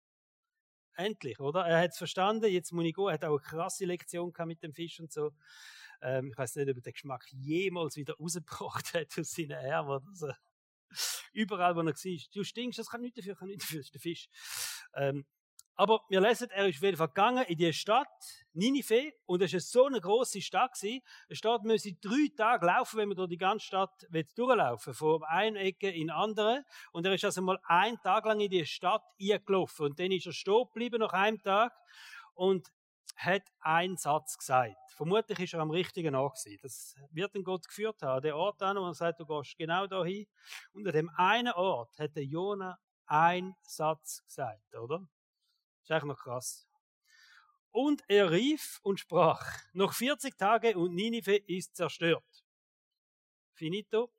[0.94, 1.64] Endlich, oder?
[1.64, 3.12] Er hat es verstanden, jetzt muss ich gehen.
[3.12, 5.30] Hat auch eine krasse Lektion mit dem Fisch und so.
[6.02, 9.90] Ähm, ich weiß nicht, ob er den Geschmack jemals wieder rausgebracht hat aus seinen Armen
[9.90, 10.32] oder so.
[11.32, 12.28] Überall, wo er war.
[12.34, 14.28] Du stinkst, das kann nicht dafür, kann nicht dafür, das ist der Fisch.
[14.94, 15.26] Ähm,
[15.80, 18.08] aber wir lesen, er ist auf jeden Fall gegangen in die Stadt,
[18.52, 21.02] Ninive, und es war so eine grosse Stadt gewesen.
[21.28, 25.60] Eine Stadt müsse drei Tage laufen, wenn man durch die ganze Stadt durchlaufen von einer
[25.60, 26.64] Ecke in die andere.
[26.90, 29.86] Und er ist also mal einen Tag lang in die Stadt eingelaufen.
[29.86, 31.72] Und dann ist er stehen geblieben nach einem Tag
[32.34, 32.66] und
[33.18, 34.76] hat einen Satz gesagt.
[34.92, 36.60] Vermutlich ist er am richtigen Ort gewesen.
[36.62, 38.22] Das wird den Gott geführt haben.
[38.22, 40.26] Der Ort an, wo er sagt, du gehst genau dahin.
[40.72, 45.04] Und an dem einen Ort hat der Jona einen Satz gesagt, oder?
[45.82, 46.68] Ist eigentlich noch krass.
[47.70, 52.44] Und er rief und sprach, noch 40 Tage und Ninive ist zerstört.
[53.52, 54.12] Finito.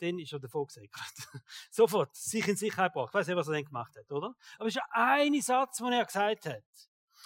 [0.00, 0.92] Dann ist er davon gesegnet.
[1.70, 3.10] Sofort sich in Sicherheit gebracht.
[3.10, 4.34] Ich weiß nicht, was er dann gemacht hat, oder?
[4.58, 6.64] Aber es ist ja ein Satz, den er gesagt hat.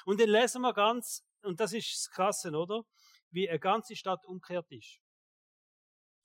[0.04, 2.84] Und den lesen wir ganz und das ist das Krasse, oder?
[3.30, 5.00] Wie eine ganze Stadt umgekehrt ist.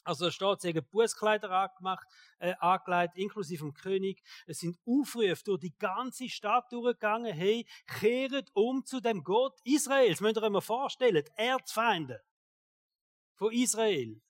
[0.03, 2.07] Also da steht, sie haben Bußkleider angemacht,
[2.39, 4.23] äh, angelegt, inklusive dem König.
[4.45, 10.21] Es sind Aufrufe durch die ganze Stadt durchgegangen, hey, kehret um zu dem Gott Israels.
[10.21, 12.23] Müsst ihr euch mal vorstellen, die Erzfeinde
[13.35, 14.21] von Israel.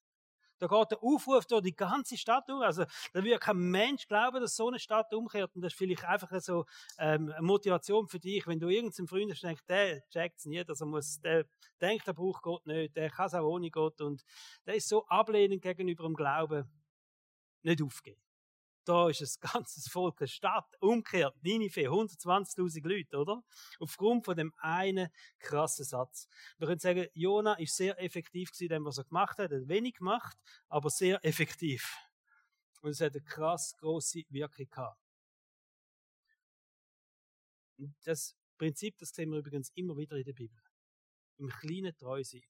[0.59, 2.65] Da geht der Aufruf durch die ganze Stadt durch.
[2.65, 5.55] Also, da würde kein Mensch glauben, dass so eine Stadt umkehrt.
[5.55, 6.65] Und das ist vielleicht einfach so
[6.99, 10.69] ähm, eine Motivation für dich, wenn du irgendeinem Freund hast, denkst, der checkt es nicht,
[10.69, 11.45] also muss, der
[11.81, 14.01] denkt, der braucht Gott nicht, der kann es auch ohne Gott.
[14.01, 14.23] Und
[14.65, 16.69] der ist so ablehnend gegenüber dem Glauben,
[17.63, 18.26] nicht aufgeben
[18.87, 23.43] da ist ein ganzes Volk, eine Stadt, umgekehrt, Ninive, 120.000 Leute, oder?
[23.79, 26.27] Aufgrund von dem einen krassen Satz.
[26.57, 29.51] Wir können sagen, Jona ist sehr effektiv in dem, was er gemacht hat.
[29.51, 30.37] Er hat wenig gemacht,
[30.69, 31.97] aber sehr effektiv.
[32.81, 35.01] Und es hat eine krass große Wirkung gehabt.
[38.05, 40.57] Das Prinzip, das sehen wir übrigens immer wieder in der Bibel.
[41.37, 42.41] im Kleinen treu sein.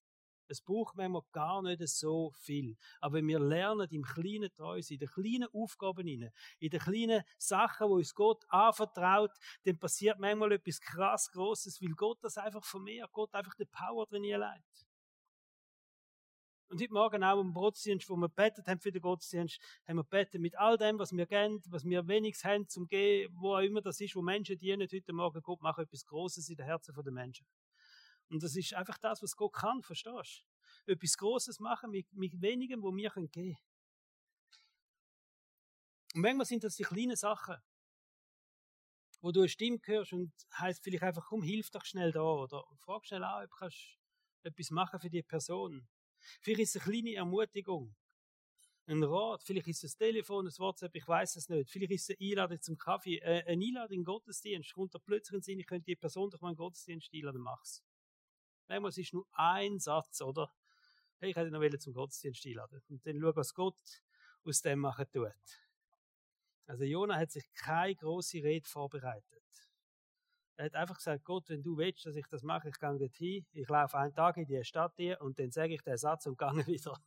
[0.50, 2.78] Es braucht manchmal gar nicht so viel.
[3.00, 6.30] Aber wir lernen, im Kleinen treu sein, in den kleinen Aufgaben in
[6.62, 9.32] den kleinen Sachen, wo uns Gott anvertraut,
[9.64, 14.06] dann passiert manchmal etwas krass Großes, weil Gott das einfach vermehrt, Gott einfach die Power
[14.06, 14.88] drin leitet.
[16.70, 19.58] Und heute Morgen auch im Gottesdienst, wo wir betet haben für den Gottesdienst,
[19.88, 23.32] haben wir betet mit all dem, was wir kennen, was wir wenigstens haben zum Gehen,
[23.40, 25.42] wo auch immer das ist, wo Menschen dienen heute Morgen.
[25.42, 27.48] Gott macht etwas Großes in den Herzen der Menschen.
[28.30, 30.46] Und das ist einfach das, was Gott kann, verstehst
[30.86, 30.92] du?
[30.94, 33.58] Etwas Großes machen mit, mit wenigem, wo wir gehen können.
[36.13, 37.58] Und manchmal sind das die kleinen Sachen,
[39.22, 42.63] wo du eine Stimme hörst und heißt vielleicht einfach, komm, hilf doch schnell da oder
[42.80, 43.70] frag schnell an, ob du
[44.44, 45.88] etwas machen für die Person.
[46.42, 47.96] Vielleicht ist es eine kleine Ermutigung,
[48.88, 51.70] ein Rat, vielleicht ist es ein Telefon, ein WhatsApp, ich weiß es nicht.
[51.70, 54.74] Vielleicht ist es eine Einladung zum Kaffee, äh, eine Einladung in Gottesdienst.
[54.74, 57.42] Kommt da plötzlich in Sinn, ich könnte die Person doch mal in den Gottesdienst einladen,
[57.42, 57.84] mach's.
[58.68, 60.52] Manchmal ist es nur ein Satz, oder?
[61.20, 62.82] Hey, ich hätte noch zum Gottesdienst einladen.
[62.90, 64.04] Und dann schau, was Gott
[64.44, 65.32] aus dem machen tut.
[66.68, 69.42] Also Jona hat sich keine große Rede vorbereitet.
[70.58, 73.46] Er hat einfach gesagt, Gott, wenn du willst, dass ich das mache, ich gehe dorthin,
[73.52, 76.38] ich laufe einen Tag in die Stadt hier und dann sage ich den Satz und
[76.38, 77.00] gehe wieder.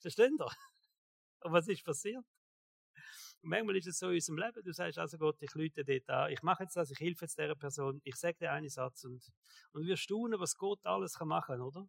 [0.00, 0.46] Versteht ihr?
[1.40, 2.24] Und was ist passiert?
[3.42, 6.08] Und manchmal ist es so in unserem Leben, du sagst also Gott, ich lüte dort
[6.10, 9.04] an, ich mache jetzt das, ich helfe jetzt dieser Person, ich sage dir einen Satz
[9.04, 9.32] und,
[9.72, 11.88] und wir staunen, was Gott alles kann machen, oder?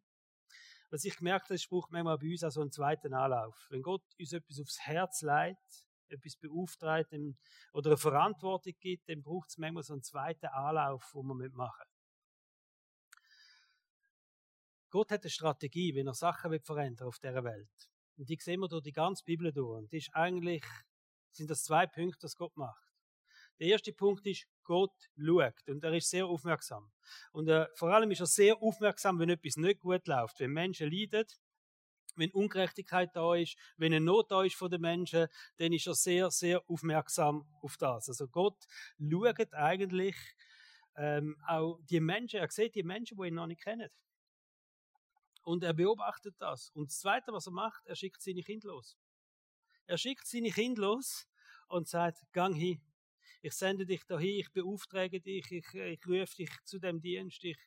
[0.92, 3.68] Was ich gemerkt habe, es braucht manchmal bei uns auch so einen zweiten Anlauf.
[3.70, 7.14] Wenn Gott uns etwas aufs Herz leitet, etwas beauftragt
[7.74, 11.86] oder eine Verantwortung gibt, dann braucht es manchmal so einen zweiten Anlauf, wo man mitmachen.
[14.90, 17.70] Gott hat eine Strategie, wenn er Sachen verändern auf dieser Welt.
[18.18, 19.78] Und die sehen wir durch die ganze Bibel durch.
[19.78, 20.66] Und das ist eigentlich,
[21.32, 22.84] sind das zwei Punkte, die Gott macht.
[23.60, 25.68] Der erste Punkt ist, Gott schaut.
[25.68, 26.92] Und er ist sehr aufmerksam.
[27.32, 30.39] Und äh, vor allem ist er sehr aufmerksam, wenn etwas nicht gut läuft.
[30.39, 31.26] Wenn Menschen leiden,
[32.15, 35.94] wenn Ungerechtigkeit da ist, wenn eine Not da ist von den Menschen, dann ist er
[35.94, 38.10] sehr, sehr aufmerksam auf das.
[38.10, 38.58] Also Gott
[39.00, 40.15] schaut eigentlich
[40.96, 43.89] ähm, auch die Menschen, er sieht die Menschen, die ihn noch nicht kennen.
[45.44, 46.70] Und er beobachtet das.
[46.72, 48.98] Und das Zweite, was er macht, er schickt seine Kinder los.
[49.89, 51.28] Er schickt seine Kinder los
[51.67, 52.80] und sagt, gang hin.
[53.41, 57.58] Ich sende dich dahin, ich beauftrage dich, ich, ich rufe dich zu dem Dienst, ich,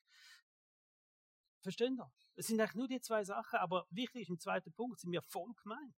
[1.62, 2.12] Verstehen ihr?
[2.34, 5.22] Es sind eigentlich nur die zwei Sachen, aber wichtig ist im zweiten Punkt, sind wir
[5.22, 5.94] voll gemeint.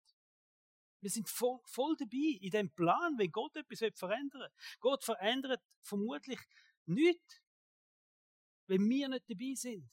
[1.00, 4.50] Wir sind voll, voll dabei in dem Plan, wenn Gott etwas verändern will.
[4.78, 6.38] Gott verändert vermutlich
[6.87, 7.42] nichts,
[8.68, 9.90] wenn wir nicht dabei sind.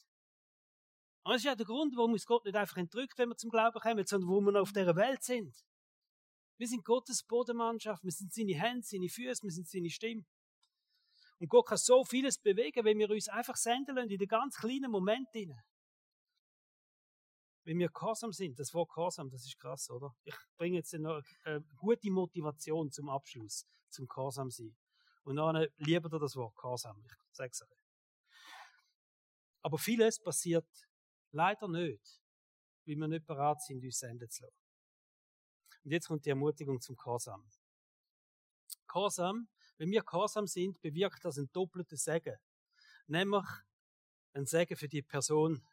[1.23, 3.49] Und das ist ja der Grund, warum uns Gott nicht einfach entrückt, wenn wir zum
[3.49, 5.65] Glauben kommen, sondern wo wir noch auf dieser Welt sind.
[6.59, 10.25] Wir sind Gottes Bodenmannschaft, wir sind seine Hände, seine Füße, wir sind seine Stimme.
[11.39, 14.57] Und Gott kann so vieles bewegen, wenn wir uns einfach senden lassen in den ganz
[14.57, 15.57] kleinen Momenten.
[17.63, 20.13] Wenn wir gehorsam sind, das Wort gehorsam, das ist krass, oder?
[20.25, 24.75] Ich bringe jetzt noch eine gute Motivation zum Abschluss, zum gehorsam sein.
[25.23, 27.63] Und dann lieber das Wort gehorsam, ich sage es.
[29.61, 30.67] Aber vieles passiert
[31.31, 32.21] leider nicht,
[32.85, 34.68] weil wir nicht bereit sind, uns senden zu lassen.
[35.83, 37.43] Und jetzt kommt die Ermutigung zum Gehorsam.
[38.87, 39.47] Gehorsam
[39.79, 42.35] wenn wir gehorsam sind, bewirkt das ein doppeltes Segen.
[43.07, 43.45] Nämlich
[44.33, 45.65] ein Segen für die Person,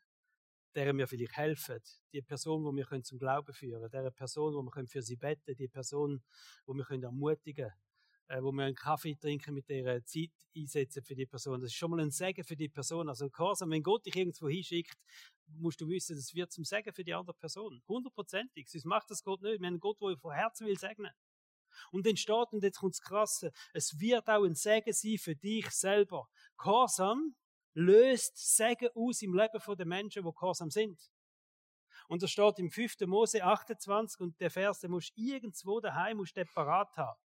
[0.76, 1.80] der wir vielleicht helfen,
[2.12, 5.66] die Person, wo wir zum Glauben führen, der Person, wo wir für sie beten, die
[5.66, 6.22] Person,
[6.66, 7.80] wo wir ermutigen können,
[8.28, 11.60] äh, wo wir einen Kaffee trinken mit der Zeit einsetzen für die Person.
[11.60, 13.08] Das ist schon mal ein Segen für die Person.
[13.08, 14.96] Also Gehorsam, wenn Gott dich irgendwo hinschickt,
[15.46, 17.82] musst du wissen, das wird zum Segen für die andere Person.
[17.88, 18.68] Hundertprozentig.
[18.68, 19.60] Sonst macht das Gott nicht.
[19.60, 21.12] Wir haben einen Gott, der von Herzen will segnen.
[21.90, 25.36] Und dann steht, und jetzt kommt das Krasse, es wird auch ein Segen sein für
[25.36, 26.28] dich selber.
[26.56, 27.34] Gehorsam
[27.74, 30.98] löst Segen aus im Leben der Menschen, die gehorsam sind.
[32.08, 33.00] Und das steht im 5.
[33.06, 37.18] Mose 28 und der Vers, den musst irgendwo daheim musst du parat haben.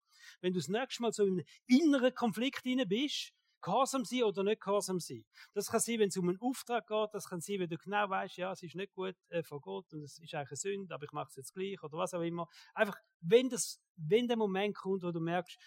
[0.41, 4.45] Wenn du das nächste Mal so in einem inneren Konflikt inne bist, Gehorsam sein oder
[4.45, 5.25] nicht gehorsam sein.
[5.53, 8.09] Das kann sein, wenn es um einen Auftrag geht, das kann sein, wenn du genau
[8.09, 10.95] weißt, ja, es ist nicht gut äh, von Gott und es ist eigentlich eine Sünde,
[10.95, 12.47] aber ich mache es jetzt gleich oder was auch immer.
[12.73, 15.59] Einfach, wenn das, wenn der Moment kommt, wo du merkst,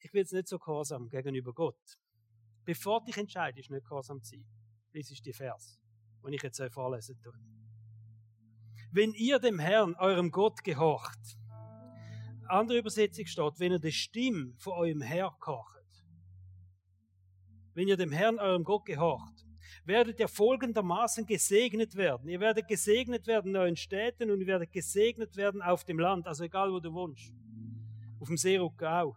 [0.00, 1.98] ich bin jetzt nicht so gehorsam gegenüber Gott.
[2.64, 4.46] Bevor du dich entscheidest, nicht gehorsam zu sein,
[4.90, 5.80] lies ich die Vers,
[6.26, 7.32] die ich jetzt euch vorlesen tue.
[8.90, 11.38] Wenn ihr dem Herrn, eurem Gott, gehorcht,
[12.52, 16.04] andere Übersetzung steht, wenn ihr die Stimme von eurem Herr gehorcht,
[17.74, 19.46] wenn ihr dem Herrn, eurem Gott, gehorcht,
[19.84, 22.28] werdet ihr folgendermaßen gesegnet werden.
[22.28, 26.26] Ihr werdet gesegnet werden in euren Städten und ihr werdet gesegnet werden auf dem Land,
[26.26, 27.32] also egal wo du wohnst.
[28.20, 29.16] Auf dem Seerucker auch.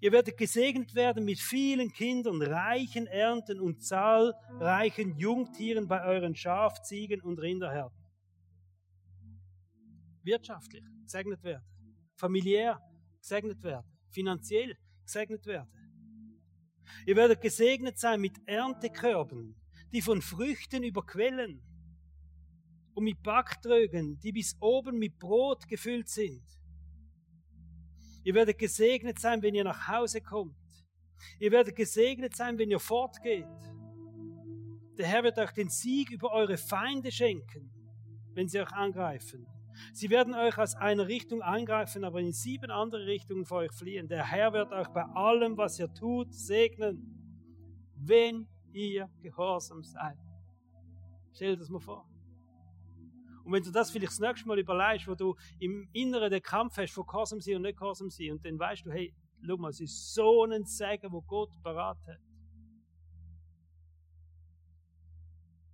[0.00, 6.82] Ihr werdet gesegnet werden mit vielen Kindern, reichen Ernten und zahlreichen Jungtieren bei euren Schaf,
[6.82, 7.96] Ziegen und Rinderherden.
[10.22, 11.64] Wirtschaftlich gesegnet werden,
[12.22, 12.80] familiär
[13.20, 15.68] gesegnet werden, finanziell gesegnet werden.
[17.04, 19.56] Ihr werdet gesegnet sein mit Erntekörben,
[19.92, 21.60] die von Früchten überquellen
[22.94, 26.44] und mit Backtrögen, die bis oben mit Brot gefüllt sind.
[28.22, 30.54] Ihr werdet gesegnet sein, wenn ihr nach Hause kommt.
[31.40, 33.46] Ihr werdet gesegnet sein, wenn ihr fortgeht.
[34.96, 37.72] Der Herr wird euch den Sieg über eure Feinde schenken,
[38.34, 39.44] wenn sie euch angreifen.
[39.92, 44.08] Sie werden euch aus einer Richtung angreifen, aber in sieben andere Richtungen vor euch fliehen.
[44.08, 47.12] Der Herr wird euch bei allem, was ihr tut, segnen,
[47.96, 50.18] wenn ihr gehorsam seid.
[51.34, 52.08] Stell dir das mal vor.
[53.44, 56.76] Und wenn du das vielleicht das nächste Mal überlegst, wo du im Inneren den Kampf
[56.76, 59.12] hast von Gehorsam sein und nicht Gehorsam sein, und dann weißt du, hey,
[59.44, 62.20] schau mal, es ist so ein Segen, wo Gott parat hat.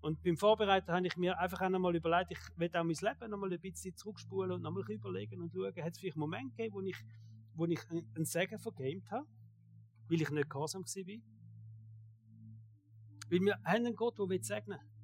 [0.01, 3.31] Und beim Vorbereiten habe ich mir einfach auch nochmal überlegt, ich will auch mein Leben
[3.31, 6.75] nochmal ein bisschen zurückspulen und nochmal überlegen und schauen, hat es vielleicht einen Moment gegeben,
[6.75, 6.97] wo ich,
[7.55, 9.27] wo ich einen Segen vergamed habe,
[10.09, 11.23] weil ich nicht gehorsam war?
[13.31, 14.99] Weil wir haben einen Gott, der segnen will.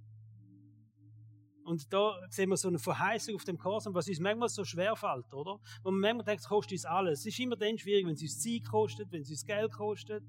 [1.65, 4.95] Und da sehen wir so eine Verheißung auf dem Gehorsam, was uns manchmal so schwer
[4.97, 5.59] fällt, oder?
[5.83, 7.21] Wo man manchmal denkt, es kostet uns alles.
[7.21, 10.23] Es ist immer dann schwierig, wenn es uns Zeit kostet, wenn es uns Geld kostet,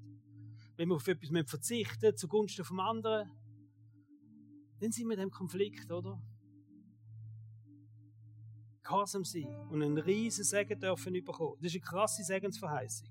[0.76, 3.30] wenn wir auf etwas verzichten zugunsten vom anderen
[4.80, 6.20] dann sind wir in dem Konflikt, oder?
[8.82, 11.56] Gehorsam sein und einen riesen Segen dürfen bekommen.
[11.60, 13.08] Das ist eine krasse Segensverheißung.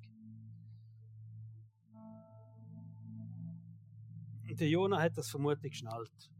[4.50, 6.32] Und der Jonah hat das vermutlich geschnallt.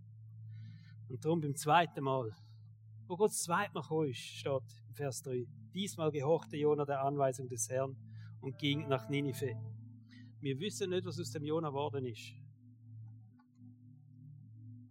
[1.10, 2.34] Und darum beim zweiten Mal,
[3.08, 7.02] wo Gott das zweite Mal gekommen ist, steht im Vers 3, diesmal gehorchte Jonah der
[7.02, 7.98] Anweisung des Herrn
[8.40, 9.56] und ging nach Ninive.
[10.40, 12.34] Wir wissen nicht, was aus dem Jonah geworden ist.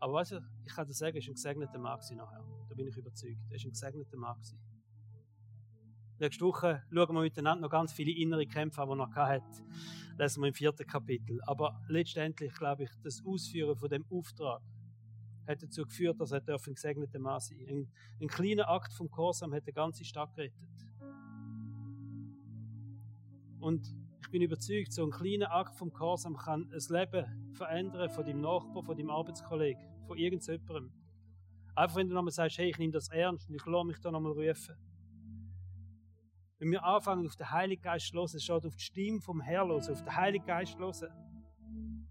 [0.04, 2.44] Aber weißt du, ich kann dir sagen, er ist ein gesegneter Mann nachher.
[2.68, 3.38] Da bin ich überzeugt.
[3.48, 4.36] Er ist ein gesegneter Mann
[6.18, 9.42] Nächste Woche schauen wir miteinander noch ganz viele innere Kämpfe, die er noch hat.
[10.18, 11.40] Lesen wir im vierten Kapitel.
[11.46, 14.60] Aber letztendlich glaube ich, das Ausführen von dem Auftrag
[15.48, 17.90] hat dazu geführt, dass er ein gesegneter Mann sein ein,
[18.20, 20.86] ein kleiner Akt vom Gehorsam hat eine ganze Stadt gerettet.
[23.58, 23.86] Und
[24.20, 28.42] ich bin überzeugt, so ein kleiner Akt vom Gehorsam kann das Leben verändern von deinem
[28.42, 30.92] Nachbar, von deinem Arbeitskollegen von irgendjemandem.
[31.74, 34.10] Einfach wenn du nochmal sagst, hey, ich nehme das ernst und ich lasse mich da
[34.10, 34.76] nochmal rufen.
[36.58, 39.68] Wenn wir anfangen, auf den Heiligen Geist zu hören, schaut auf die Stimme vom Herrn
[39.68, 42.08] los, auf den Heiligen Geist zu hören,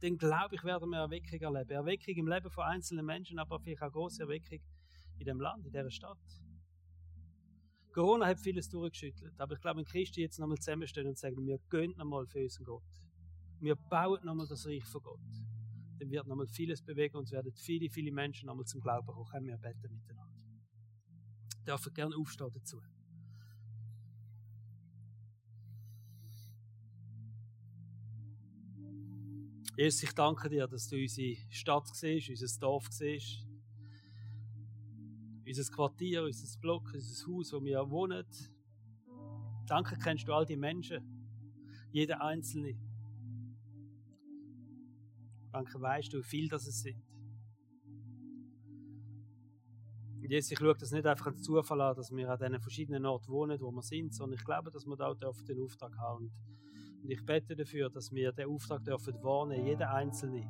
[0.00, 1.70] dann glaube ich, werden wir Erweckung erleben.
[1.70, 4.60] Erweckung im Leben von einzelnen Menschen, aber vielleicht auch große Erweckung
[5.18, 6.18] in dem Land, in dieser Stadt.
[7.92, 11.58] Corona hat vieles durchgeschüttelt, aber ich glaube, wenn Christen jetzt nochmal zusammenstehen und sagen, wir
[11.70, 12.82] gehen nochmal für unseren Gott.
[13.60, 15.51] Wir bauen nochmal das Reich von Gott
[16.02, 19.46] dann wird nochmal vieles bewegen und es werden viele, viele Menschen nochmal zum Glauben kommen.
[19.46, 20.42] Wir beten miteinander.
[21.58, 22.82] Ich darf gerne aufstehen dazu.
[29.76, 33.46] Jesus, ich danke dir, dass du unsere Stadt siehst, unser Dorf siehst,
[35.46, 38.26] unser Quartier, unser Block, unser Haus, wo wir wohnen.
[39.66, 41.00] Danke kennst du all die Menschen,
[41.92, 42.76] jeder Einzelne.
[45.52, 47.02] Danke, weißt du, wie viel das es sind.
[50.22, 53.04] Und jetzt, ich schaue das nicht einfach als Zufall an, dass wir an diesen verschiedenen
[53.04, 56.32] Orten wohnen, wo wir sind, sondern ich glaube, dass wir da dürfen den Auftrag haben.
[57.02, 60.48] Und ich bete dafür, dass wir den Auftrag dürfen wahrnehmen, jeder Einzelne.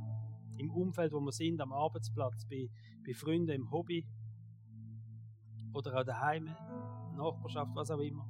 [0.58, 2.68] Im Umfeld, wo wir sind, am Arbeitsplatz, bei,
[3.04, 4.06] bei Freunden, im Hobby
[5.72, 6.44] oder auch daheim,
[7.16, 8.28] Nachbarschaft, was auch immer.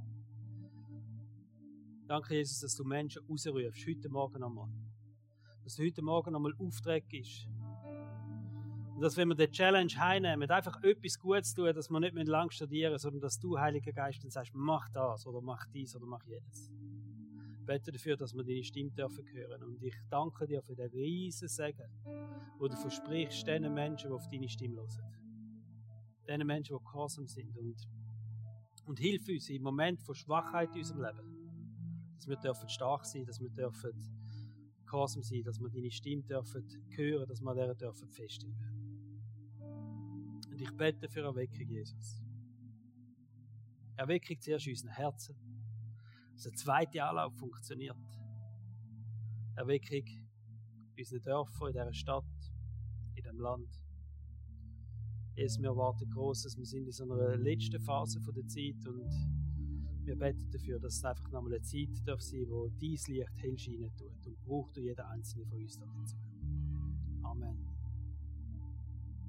[2.07, 4.69] Danke, Jesus, dass du Menschen rausrufst, heute Morgen einmal
[5.65, 7.47] dass heute Morgen nochmal Auftrag ist.
[8.95, 12.25] Und dass, wenn wir die Challenge heimnehmen, einfach etwas Gutes tun, dass wir nicht mehr
[12.25, 16.07] lang studieren, sondern dass du, Heiliger Geist, dann sagst, mach das oder mach dies oder
[16.07, 16.71] mach jedes.
[17.59, 19.63] Ich bete dafür, dass wir deine Stimme dürfen hören.
[19.63, 21.89] Und ich danke dir für den riesen Segen,
[22.59, 25.17] wo du versprichst, den Menschen, die auf deine Stimme hören.
[26.29, 27.57] Den Menschen, die gehorsam sind.
[27.57, 27.89] Und,
[28.85, 32.15] und hilf uns im Moment von Schwachheit in unserem Leben.
[32.17, 34.22] Dass wir dürfen stark sein, dass wir dürfen
[34.93, 38.83] gehorsam sein, dass wir deine Stimme dürfen hören, dass wir dieser dürfen festhalten.
[40.51, 42.23] Und ich bete für Erweckung, Jesus.
[43.97, 45.35] Erweckung zuerst in unseren Herzen.
[46.35, 47.97] Dass der zweite Anlauf funktioniert.
[49.57, 52.53] Erweckung in unseren Dörfern, in dieser Stadt,
[53.15, 53.81] in diesem Land.
[55.35, 56.59] Jesus, wir erwarten Großes.
[56.59, 59.32] Wir sind in so einer letzten Phase der Zeit und
[60.05, 63.57] Wir beten dafür, dass es einfach nochmal eine Zeit darf sein, wo dein Licht hell
[63.57, 64.27] scheinen tut.
[64.27, 66.17] Und braucht du jeden einzelnen von uns dazu.
[67.23, 67.72] Amen.